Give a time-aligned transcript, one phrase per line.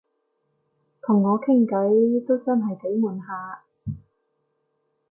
[1.03, 3.65] 同我傾偈都真係幾悶下